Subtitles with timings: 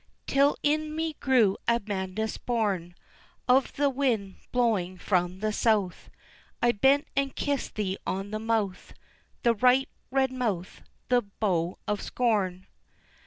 [0.25, 2.95] Till in me grew a madness born
[3.47, 6.09] Of the wind blowing from the south,
[6.59, 8.95] I bent and kissed thee on the mouth,
[9.43, 12.65] The ripe, red mouth the bow of scorn.